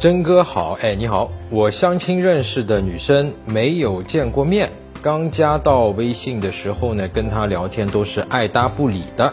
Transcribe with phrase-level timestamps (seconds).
[0.00, 4.70] 真哥好，哎，你好，我相亲认识的女生没有见过面，
[5.02, 9.30] 刚加到微信的时候呢，跟她聊天都是爱搭不理的。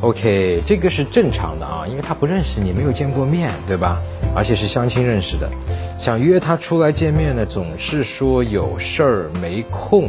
[0.00, 4.00] OK，这个是正常的啊，因为她不认识你，没有见过面，对吧？
[4.34, 5.46] 而且是相亲认识的，
[5.98, 10.08] 想约她出来见面呢，总是说有事儿没空。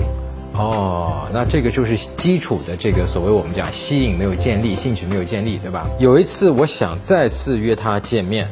[0.54, 5.86] 哦，那这个就是基础的这个所谓我们讲吸引没有建立，兴趣没有建立，对吧？
[6.00, 8.48] 有一次我想再次约她见面。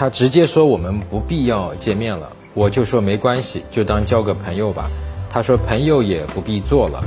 [0.00, 4.88] 他直接说我们不必要见面了，我就说没关系，就当交个朋友吧。
[5.28, 7.04] 他说朋友也不必做了。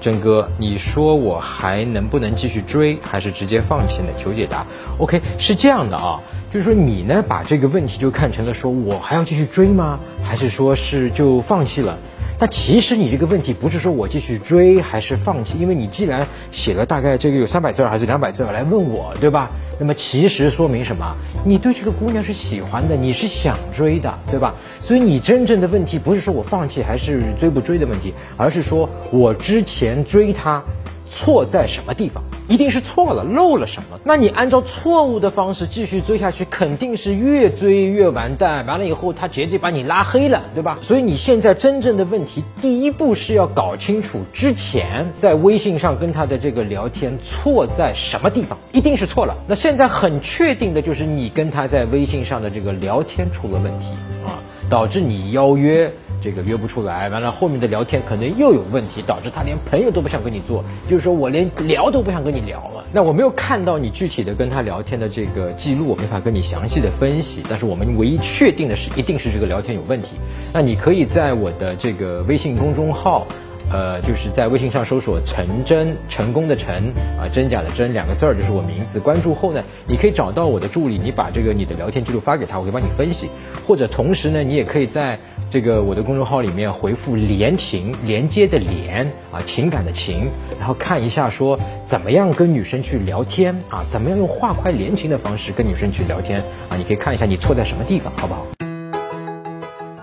[0.00, 4.10] 真哥，你说我还能不能继续追，还是直接放弃呢？
[4.16, 4.64] 求解答。
[4.98, 6.20] OK，是这样的啊，
[6.52, 9.98] 就是说你呢把这个问题就看成了说我还要继续追吗？
[10.22, 11.98] 还是说是就放弃了？
[12.38, 19.50] 但其实你这个问题不是说我继续追还是放弃，因为你既然写了大概这个有三百字还是两百字来问我，对吧？
[19.78, 21.16] 那么其实说明什么？
[21.44, 24.54] 你对这个姑娘是喜欢的，你是想追的，对吧？
[24.82, 30.62] 所以你真正的问题不是说我放弃还是追不追的问题，而是说我之前追她。
[31.10, 32.22] 错在什么地方？
[32.48, 34.00] 一定是错了，漏了什么？
[34.04, 38.64] 那你按照错误的方式继续追下去，肯定是越追越完蛋。
[38.66, 40.78] 完了以后，他直接把你拉黑了，对吧？
[40.80, 49.36] 所以你现在真正的问题，第一步是要搞清楚之前在微信上跟他的这个聊天错在什么地方，一定是错了。
[49.46, 53.86] 那现在很确定的就是你跟他在微信上的这个聊天出了问题
[54.26, 54.40] 啊，
[54.70, 55.92] 导致你邀约。
[56.20, 62.84] 这个约不出来，完了后面的聊天可能又有问题，导致他连朋友都不想跟你做，就是说我连聊都不想跟你聊了。
[62.92, 67.42] 那我没有看到你具体的跟他聊天的这个记录，我没法跟你详细的分析。
[67.48, 70.08] 但是我们唯一确定的是，一定是这个聊天有问题。
[70.52, 73.26] 那你可以在我的这个微信公众号。
[73.70, 76.76] 呃，就是在微信上搜索“陈真”，成功的陈
[77.18, 78.98] 啊，真假的真两个字儿就是我名字。
[78.98, 83.28] 关注后呢，你可以找到我的助理，你把这个你的聊天记录发给他，我会帮你分析。
[83.66, 85.18] 或者同时呢，你也可以在
[85.50, 96.40] 这个我的公众号里面回复“连情”，连接的连啊，情感的情，然后看一下说怎么样跟女生去聊天啊，怎么样用话快连情的方式跟女生去聊天
[96.70, 98.57] 啊，你可以看一下你错在什么地方，好不好？